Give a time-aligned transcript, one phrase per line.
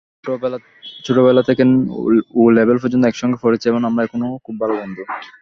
[1.05, 1.63] ছোটবেলা থেকে
[2.39, 5.03] ও-লেভেল পর্যন্ত একসঙ্গে পড়েছি এবং আমরা এখনো খুব ভালো বন্ধু।